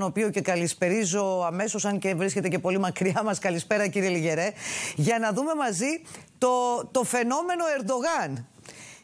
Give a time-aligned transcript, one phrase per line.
[0.00, 3.38] τον οποίο και καλησπερίζω αμέσως, αν και βρίσκεται και πολύ μακριά μας.
[3.38, 4.52] Καλησπέρα, κύριε Λιγερέ,
[4.96, 6.02] για να δούμε μαζί
[6.38, 6.48] το,
[6.90, 8.46] το φαινόμενο Ερντογάν.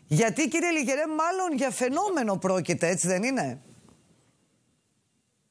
[0.07, 3.61] Γιατί, κύριε Λιγερέ, μάλλον για φαινόμενο πρόκειται, έτσι δεν είναι;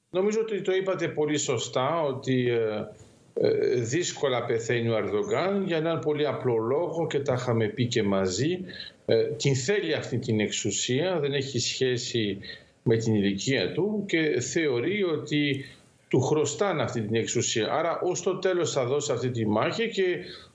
[0.10, 2.86] Νομίζω ότι το είπατε πολύ σωστά, ότι ε,
[3.34, 8.04] ε, δύσκολα πεθαίνει ο Ερντογάν για έναν πολύ απλό λόγο και τα είχαμε πει και
[8.04, 8.60] μαζί.
[9.06, 12.40] Ε, την θέλει αυτή την εξουσία, δεν έχει σχέση
[12.88, 15.66] με την ηλικία του και θεωρεί ότι
[16.08, 17.72] του χρωστάνε αυτή την εξουσία.
[17.72, 20.04] Άρα ως το τέλος θα δώσει αυτή τη μάχη και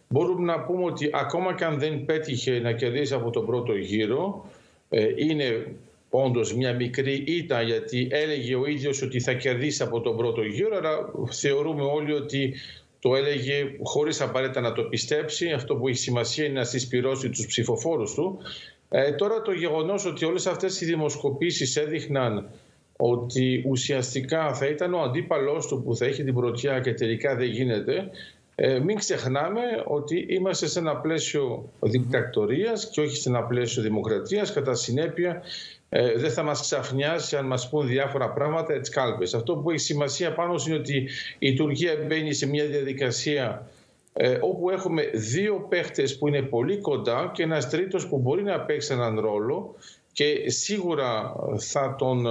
[0.08, 4.50] μπορούμε να πούμε ότι ακόμα και αν δεν πέτυχε να κερδίσει από τον πρώτο γύρο
[4.88, 5.74] ε, είναι
[6.10, 10.76] όντως μια μικρή ήττα γιατί έλεγε ο ίδιος ότι θα κερδίσει από τον πρώτο γύρο
[10.76, 10.90] αλλά
[11.30, 12.54] θεωρούμε όλοι ότι
[13.00, 15.50] το έλεγε χωρίς απαραίτητα να το πιστέψει.
[15.50, 18.38] Αυτό που έχει σημασία είναι να συσπηρώσει τους ψηφοφόρους του.
[18.92, 22.50] Ε, τώρα το γεγονός ότι όλες αυτές οι δημοσκοπήσεις έδειχναν
[22.96, 27.48] ότι ουσιαστικά θα ήταν ο αντίπαλός του που θα έχει την πρωτιά και τελικά δεν
[27.48, 28.10] γίνεται,
[28.54, 34.52] ε, μην ξεχνάμε ότι είμαστε σε ένα πλαίσιο δικτακτορίας και όχι σε ένα πλαίσιο δημοκρατίας.
[34.52, 35.42] Κατά συνέπεια
[35.88, 39.34] ε, δεν θα μας ξαφνιάσει αν μας πούν διάφορα πράγματα τις κάλπες.
[39.34, 43.68] Αυτό που έχει σημασία πάνω είναι ότι η Τουρκία μπαίνει σε μια διαδικασία
[44.12, 48.60] ε, όπου έχουμε δύο παίχτες που είναι πολύ κοντά και ένας τρίτος που μπορεί να
[48.60, 49.74] παίξει έναν ρόλο
[50.12, 52.26] και σίγουρα θα τον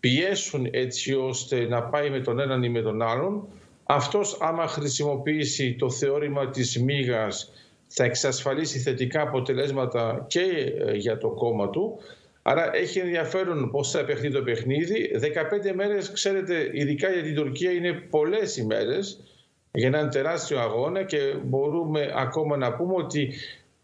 [0.00, 3.48] πιέσουν έτσι ώστε να πάει με τον έναν ή με τον άλλον.
[3.84, 7.52] Αυτός άμα χρησιμοποιήσει το θεώρημα της μίγας
[7.86, 11.98] θα εξασφαλίσει θετικά αποτελέσματα και ε, για το κόμμα του.
[12.42, 15.10] Άρα έχει ενδιαφέρον πώς θα επεχθεί το παιχνίδι.
[15.70, 19.20] 15 μέρες, ξέρετε, ειδικά για την Τουρκία είναι πολλές ημέρες
[19.76, 23.32] για έναν τεράστιο αγώνα και μπορούμε ακόμα να πούμε ότι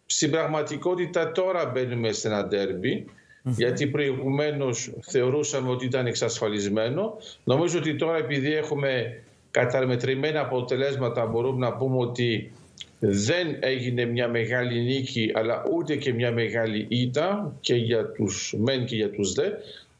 [0.07, 3.07] στην πραγματικότητα τώρα μπαίνουμε σε ένα ντέρμπι
[3.43, 7.17] γιατί προηγουμένως θεωρούσαμε ότι ήταν εξασφαλισμένο.
[7.45, 12.53] Νομίζω ότι τώρα επειδή έχουμε καταρμετρημένα αποτελέσματα μπορούμε να πούμε ότι
[12.99, 18.85] δεν έγινε μια μεγάλη νίκη αλλά ούτε και μια μεγάλη ήττα και για τους μεν
[18.85, 19.49] και για τους δε.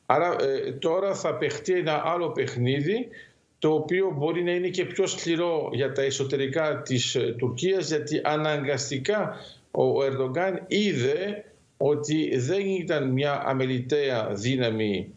[0.07, 3.09] Άρα ε, τώρα θα παιχτεί ένα άλλο παιχνίδι
[3.63, 8.21] το οποίο μπορεί να είναι και πιο σκληρό για τα εσωτερικά της ε, Τουρκίας γιατί
[8.25, 9.37] αναγκαστικά
[9.71, 11.45] ο Ερντογκάν είδε
[11.77, 15.09] ότι δεν ήταν μια αμεληταία δύναμη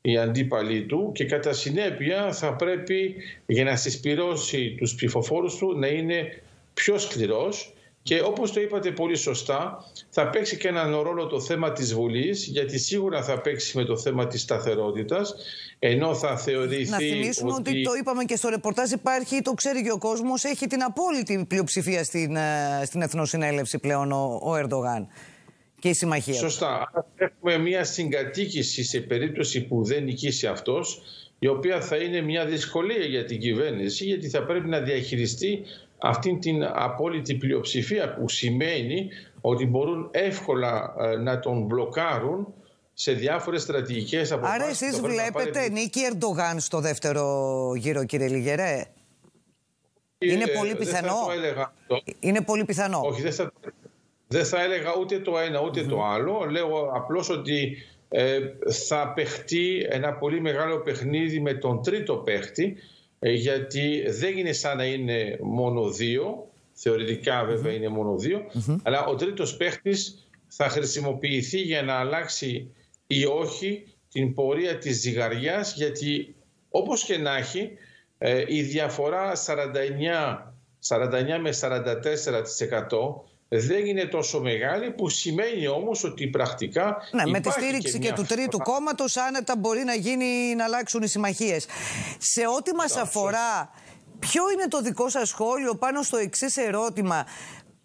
[0.00, 3.14] η αντίπαλή του και κατά συνέπεια θα πρέπει
[3.46, 6.42] για να συσπυρώσει τους ψηφοφόρους του να είναι
[6.74, 11.72] πιο σκληρός και όπως το είπατε πολύ σωστά θα παίξει και έναν ρόλο το θέμα
[11.72, 15.34] της Βουλής γιατί σίγουρα θα παίξει με το θέμα της σταθερότητας
[15.78, 17.70] ενώ θα θεωρηθεί Να θυμίσουμε ότι...
[17.70, 21.44] ότι το είπαμε και στο ρεπορτάζ υπάρχει, το ξέρει και ο κόσμος, έχει την απόλυτη
[21.48, 25.08] πλειοψηφία στην, ε, στην Εθνοσυνέλευση πλέον ο, ο Ερντογάν
[25.78, 26.34] και η συμμαχία.
[26.34, 26.90] Σωστά.
[27.16, 31.02] Έχουμε μια συγκατοίκηση σε περίπτωση που δεν νικήσει αυτός
[31.38, 35.62] η οποία θα είναι μια δυσκολία για την κυβέρνηση γιατί θα πρέπει να διαχειριστεί
[36.02, 39.08] αυτή την απόλυτη πλειοψηφία που σημαίνει
[39.40, 42.54] ότι μπορούν εύκολα ε, να τον μπλοκάρουν
[42.92, 44.62] σε διάφορες στρατηγικές αποφάσεις.
[44.62, 45.70] Άρα, εσείς βλέπετε πάρει...
[45.70, 48.84] νίκη Ερντογάν στο δεύτερο γύρο, κύριε Λιγερέ;
[50.18, 51.16] Είναι ε, πολύ πιθανό;
[52.20, 53.52] Είναι πολύ πιθανό; Όχι, δεν θα,
[54.26, 56.46] δεν θα έλεγα ούτε το ένα ούτε το άλλο.
[56.50, 57.76] Λέω απλώς ότι
[58.08, 58.38] ε,
[58.86, 64.76] θα παιχτεί ένα πολύ μεγάλο παιχνίδι με τον τρίτο παίχτη ε, γιατί δεν είναι σαν
[64.76, 68.16] να είναι μόνο δύο, θεωρητικά είναι μόνο
[68.82, 72.74] αλλά ο τρίτος παίχτης θα χρησιμοποιηθεί για να αλλάξει
[73.06, 76.34] ή όχι την πορεία της ζυγαριάς γιατί
[76.70, 77.70] όπως και να έχει
[78.18, 79.38] ε, η διαφορά 49,
[80.88, 81.72] 49 με 44%
[83.58, 88.24] δεν είναι τόσο μεγάλη που σημαίνει όμως ότι πρακτικά Ναι, με τη στήριξη και, του
[88.24, 91.66] τρίτου κόμματος άνετα μπορεί να γίνει να αλλάξουν οι συμμαχίες.
[92.18, 93.70] Σε ό,τι μας αφορά,
[94.18, 97.26] ποιο είναι το δικό σας σχόλιο πάνω στο εξής ερώτημα;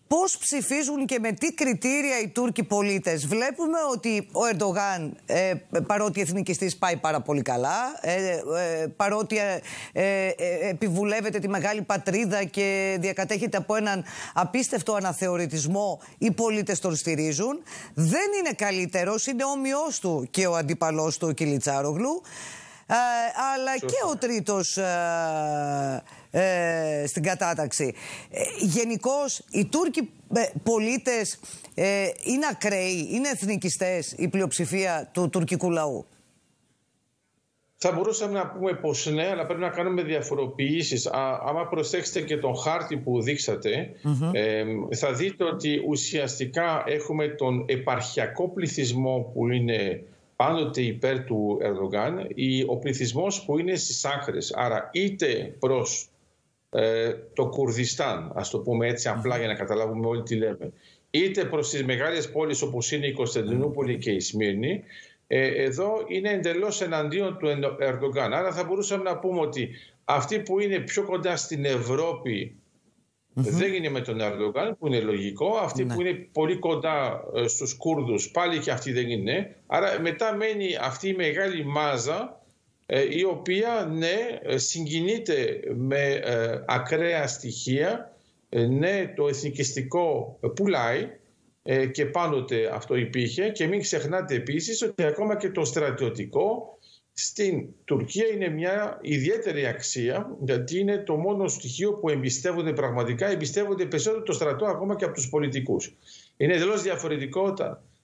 [0.07, 3.27] Πώς ψηφίζουν και με τι κριτήρια οι Τούρκοι πολίτες.
[3.27, 5.53] Βλέπουμε ότι ο Ερντογάν, ε,
[5.87, 8.41] παρότι εθνικιστής πάει πάρα πολύ καλά, ε,
[8.81, 9.61] ε, παρότι ε,
[9.93, 10.33] ε,
[10.69, 17.63] επιβουλεύεται τη μεγάλη πατρίδα και διακατέχεται από έναν απίστευτο αναθεωρητισμό, οι πολίτες τον στηρίζουν.
[17.93, 22.21] Δεν είναι καλύτερος, είναι όμοιος του και ο αντίπαλός του, ο Κιλιτσάρογλου.
[23.53, 24.77] αλλά και ο τρίτος
[26.31, 27.93] ε, στην κατάταξη.
[28.29, 31.39] Ε, Γενικώς, οι Τούρκοι ε, πολίτες
[31.75, 36.05] ε, είναι ακραίοι, είναι εθνικιστές η πλειοψηφία του τουρκικού λαού.
[37.79, 41.07] Θα μπορούσαμε να πούμε πως ναι, αλλά πρέπει να κάνουμε διαφοροποιήσεις.
[41.07, 43.91] Α, άμα προσέξετε και τον χάρτη που δειξατε
[44.95, 50.03] θα δείτε ότι ουσιαστικά έχουμε τον επαρχιακό πληθυσμό που είναι
[50.35, 52.27] πάντοτε υπέρ του Ερδογάν
[52.67, 54.53] ο πληθυσμός που είναι στις άκρες.
[54.55, 56.09] Άρα είτε προς
[56.69, 60.73] ε, το Κουρδιστάν, ας το πούμε έτσι απλά για να καταλάβουμε όλοι τι λέμε,
[61.09, 64.83] είτε προς τις μεγάλες πόλεις όπως είναι η Κωνσταντινούπολη και η Σμύρνη,
[65.27, 67.47] ε, εδώ είναι εντελώς εναντίον του
[67.79, 68.33] Ερντογκάν.
[68.33, 69.69] Άρα θα μπορούσαμε να πούμε ότι
[70.05, 72.55] αυτοί που είναι πιο κοντά στην Ευρώπη
[73.33, 75.57] δεν είναι με τον Ερντογκάν, που είναι λογικό.
[75.57, 75.93] Αυτοί ναι.
[75.93, 79.55] που είναι πολύ κοντά ε, στους Κούρδους, πάλι και αυτοί δεν είναι.
[79.67, 82.46] Άρα μετά μένει αυτή η μεγάλη μάζα, ε,
[83.09, 86.21] η οποία ναι, συγκινείται με
[86.67, 88.11] ακραία στοιχεία.
[88.49, 91.09] Ναι, το εθνικιστικό πουλάει,
[91.69, 96.77] ε, και πάντοτε αυτό υπήρχε και μην ξεχνάτε επίσης ότι ακόμα και το στρατιωτικό
[97.13, 103.85] στην Τουρκία είναι μια ιδιαίτερη αξία γιατί είναι το μόνο στοιχείο που εμπιστεύονται πραγματικά, εμπιστεύονται
[103.85, 105.95] περισσότερο το στρατό ακόμα και από τους πολιτικούς.
[106.37, 107.53] Είναι εντελώς διαφορετικό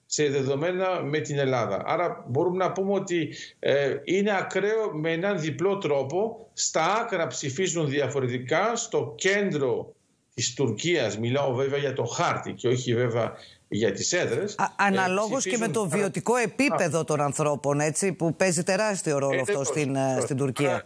[0.06, 1.82] σε δεδομένα με την Ελλάδα.
[1.86, 6.48] Άρα μπορούμε να πούμε ότι ε, είναι ακραίο με έναν διπλό τρόπο.
[6.52, 9.94] Στα άκρα ψηφίζουν διαφορετικά, στο κέντρο
[10.34, 13.32] της Τουρκίας, μιλάω βέβαια για το χάρτη και όχι βέβαια
[13.68, 14.54] για τις έδρες.
[14.76, 19.96] Αναλόγως και με το βιωτικό επίπεδο των ανθρώπων, έτσι, που παίζει τεράστιο ρόλο αυτό στην,
[19.96, 20.84] ε, στην Τουρκία.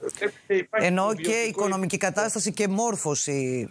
[0.70, 3.70] Ενώ και η οικονομική κατάσταση και μόρφωση.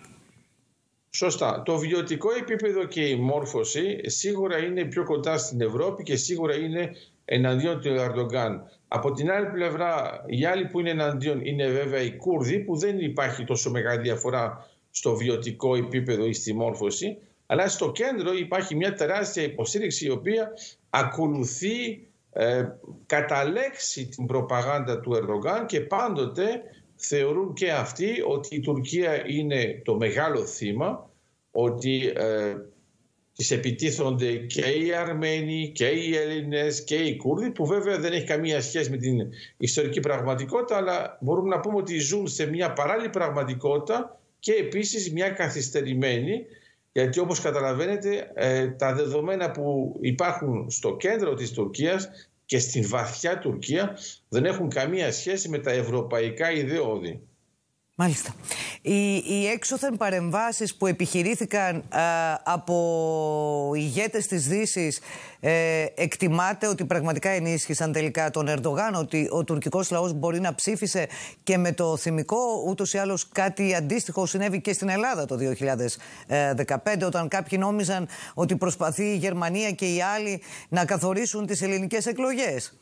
[1.17, 1.61] Σωστά.
[1.65, 6.95] Το βιωτικό επίπεδο και η μόρφωση σίγουρα είναι πιο κοντά στην Ευρώπη και σίγουρα είναι
[7.25, 8.61] εναντίον του Ερντογκάν.
[8.87, 12.99] Από την άλλη πλευρά, οι άλλοι που είναι εναντίον είναι βέβαια οι Κούρδοι, που δεν
[12.99, 17.17] υπάρχει τόσο μεγάλη διαφορά στο βιωτικό επίπεδο ή στη μόρφωση.
[17.45, 20.51] Αλλά στο κέντρο υπάρχει μια τεράστια υποστήριξη η οποία
[20.89, 22.63] ακολουθεί ε,
[23.05, 26.61] κατά λέξη την προπαγάνδα του Ερδογάν και πάντοτε
[26.97, 31.06] θεωρούν και αυτοί ότι η Τουρκία είναι το μεγάλο θύμα,
[31.59, 32.55] ότι ε,
[33.35, 38.25] τις επιτίθονται και οι Αρμένοι και οι Έλληνες και οι Κούρδοι που βέβαια δεν έχει
[38.25, 43.09] καμία σχέση με την ιστορική πραγματικότητα αλλά μπορούμε να πούμε ότι ζουν σε μια παράλληλη
[43.09, 46.45] πραγματικότητα και επίσης μια καθυστερημένη
[46.91, 52.09] γιατί όπως καταλαβαίνετε ε, τα δεδομένα που υπάρχουν στο κέντρο της Τουρκίας
[52.45, 53.97] και στην βαθιά Τουρκία
[54.29, 57.21] δεν έχουν καμία σχέση με τα ευρωπαϊκά ιδεώδη.
[57.99, 58.35] Μάλιστα.
[58.81, 61.99] Οι, οι έξωθεν παρεμβάσεις που επιχειρήθηκαν ε,
[62.43, 64.99] από ηγέτες της δύσης
[65.39, 71.07] ε, εκτιμάται ότι πραγματικά ενίσχυσαν τελικά τον Ερντογάν, ότι ο τουρκικός λαός μπορεί να ψήφισε
[71.43, 77.05] και με το θυμικό, ούτως ή άλλως κάτι αντίστοιχο συνέβη και στην Ελλάδα το 2015,
[77.05, 82.73] όταν κάποιοι νόμιζαν ότι προσπαθεί η Γερμανία και οι άλλοι να καθορίσουν τις ελληνικές εκλογές.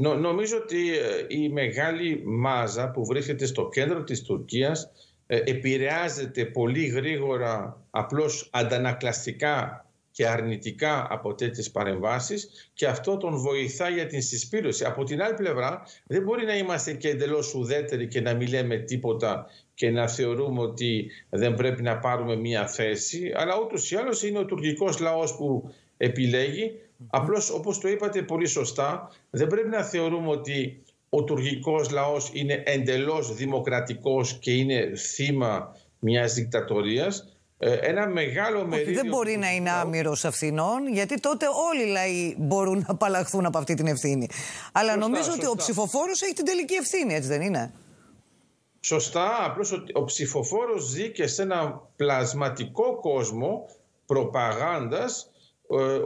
[0.00, 4.90] Νο, νομίζω ότι ε, η μεγάλη μάζα που βρίσκεται στο κέντρο της Τουρκίας
[5.26, 13.88] ε, επηρεάζεται πολύ γρήγορα απλώς αντανακλαστικά και αρνητικά από τέτοιες παρεμβάσεις και αυτό τον βοηθά
[13.88, 14.84] για την συσπήρωση.
[14.84, 18.76] Από την άλλη πλευρά δεν μπορεί να είμαστε και εντελώς ουδέτεροι και να μην λέμε
[18.76, 24.22] τίποτα και να θεωρούμε ότι δεν πρέπει να πάρουμε μία θέση αλλά ούτως ή άλλως
[24.22, 26.72] είναι ο τουρκικός λαός που επιλέγει
[27.08, 32.62] Απλώς όπως το είπατε πολύ σωστά, δεν πρέπει να θεωρούμε ότι ο τουρκικός λαός είναι
[32.66, 37.34] εντελώς δημοκρατικός και είναι θύμα μιας δικτατορίας.
[37.58, 38.94] Ε, ένα μεγάλο μερίδιο...
[38.94, 43.58] δεν μπορεί να είναι άμυρος ευθυνών, γιατί τότε όλοι οι λαοί μπορούν να απαλλαχθούν από
[43.58, 44.28] αυτή την ευθύνη.
[44.72, 47.72] Αλλά νομίζω ότι ο ψηφοφόρος έχει την τελική ευθύνη, έτσι δεν είναι;
[48.80, 53.68] Σωστά, απλώς ο, ο ψηφοφόρος ζει και σε ένα πλασματικό κόσμο
[54.06, 55.30] προπαγάνδας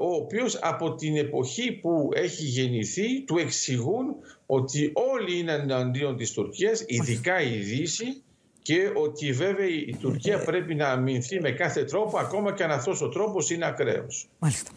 [0.00, 4.14] ο οποίος από την εποχή που έχει γεννηθεί του εξηγούν
[4.46, 8.22] ότι όλοι είναι εναντίον της Τουρκίας, ειδικά η Δύση
[8.62, 13.00] και ότι βέβαια η Τουρκία πρέπει να αμυνθεί με κάθε τρόπο ακόμα και αν αυτός
[13.00, 14.28] ο τρόπος είναι ακραίος.
[14.38, 14.70] Μάλιστα.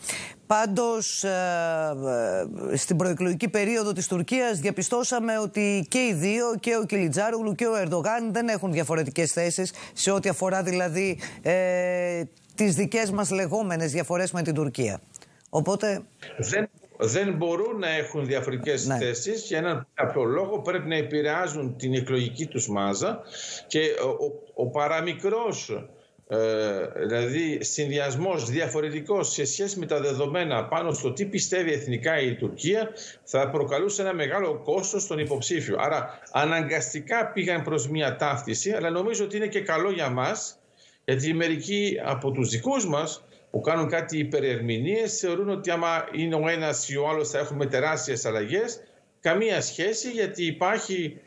[0.47, 1.29] Πάντως ε,
[2.71, 7.65] ε, στην προεκλογική περίοδο της Τουρκίας διαπιστώσαμε ότι και οι δύο, και ο Κιλιτζάρογλου και
[7.65, 12.21] ο Ερντογάν δεν έχουν διαφορετικές θέσεις σε ό,τι αφορά δηλαδή ε,
[12.57, 14.99] τις δικές μας λεγόμενες διαφορές με την Τουρκία.
[15.49, 16.01] Οπότε...
[16.37, 18.97] Δεν, δεν μπορούν να έχουν διαφορετικές ναι.
[18.97, 23.21] θέσεις για έναν απλό λόγο πρέπει να επηρεάζουν την εκλογική τους μάζα
[23.67, 23.79] και
[24.55, 25.87] ο, ο, παραμικρός
[26.27, 26.37] ε,
[26.95, 32.89] δηλαδή συνδυασμός διαφορετικός σε σχέση με τα δεδομένα πάνω στο τι πιστεύει εθνικά η Τουρκία
[33.23, 35.75] θα προκαλούσε ένα μεγάλο κόστος στον υποψήφιο.
[35.79, 40.59] Άρα αναγκαστικά πήγαν προς μια ταύτιση αλλά νομίζω ότι είναι και καλό για μας
[41.07, 46.47] γιατί μερικοί από τους δικούς μας που κάνουν κάτι υπερερμηνίες θεωρούν ότι άμα είναι ο
[46.47, 48.79] ένας ή ο άλλος θα έχουμε τεράστιες αλλαγές.
[49.19, 51.19] Καμία σχέση γιατί υπάρχει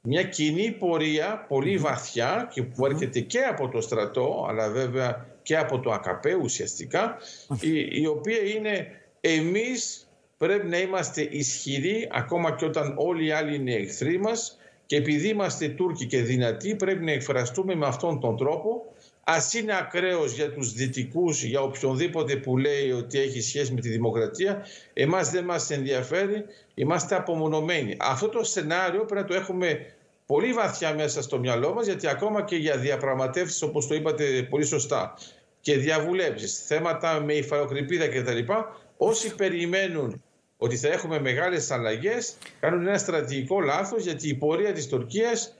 [0.00, 5.56] μια κοινή πορεία πολύ βαθιά και που έρχεται και από το στρατό αλλά βέβαια και
[5.56, 7.16] από το ΑΚΠ ουσιαστικά
[7.60, 8.88] η, η οποία είναι
[9.20, 14.96] εμείς πρέπει να είμαστε ισχυροί ακόμα και όταν όλοι οι άλλοι είναι εχθροί μας και
[14.96, 18.84] επειδή είμαστε Τούρκοι και δυνατοί πρέπει να εκφραστούμε με αυτόν τον τρόπο
[19.28, 23.88] ας είναι ακραίος για τους δυτικούς, για οποιονδήποτε που λέει ότι έχει σχέση με τη
[23.88, 27.96] δημοκρατία, εμάς δεν μας ενδιαφέρει, είμαστε απομονωμένοι.
[28.00, 29.94] Αυτό το σενάριο πρέπει να το έχουμε
[30.26, 34.64] πολύ βαθιά μέσα στο μυαλό μας, γιατί ακόμα και για διαπραγματεύσεις, όπως το είπατε πολύ
[34.64, 35.14] σωστά,
[35.60, 38.52] και διαβουλεύσεις, θέματα με υφαλοκρηπίδα κτλ.
[38.96, 40.22] Όσοι περιμένουν
[40.56, 45.54] ότι θα έχουμε μεγάλες αλλαγές, κάνουν ένα στρατηγικό λάθος, γιατί η πορεία της Τουρκίας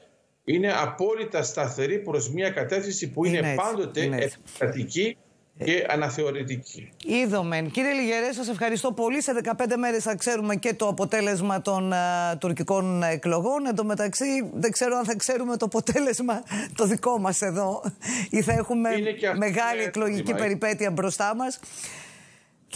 [0.49, 5.17] είναι απόλυτα σταθερή προς μια κατεύθυνση που είναι, πάντοτε επικρατική
[5.65, 6.93] και αναθεωρητική.
[7.05, 7.71] Είδομεν.
[7.71, 9.23] Κύριε Λιγερέ, σας ευχαριστώ πολύ.
[9.23, 11.93] Σε 15 μέρες θα ξέρουμε και το αποτέλεσμα των
[12.39, 13.67] τουρκικών εκλογών.
[13.67, 16.43] Εν τω μεταξύ δεν ξέρω αν θα ξέρουμε το αποτέλεσμα
[16.75, 17.83] το δικό μας εδώ
[18.31, 18.91] ή θα έχουμε
[19.37, 21.61] μεγάλη εκλογική περιπέτεια μπροστά μας.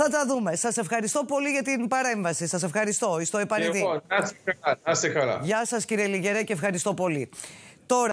[0.02, 0.57] Θα τα δούμε.
[0.57, 2.47] Σας ευχαριστώ πολύ για την παρέμβαση.
[2.47, 3.21] Σας ευχαριστώ.
[3.25, 3.85] Στο επανειδή.
[4.85, 5.40] να είστε καλά.
[5.42, 7.28] Γεια σας κύριε Λιγερέ και ευχαριστώ πολύ.
[7.87, 8.09] Τώρα...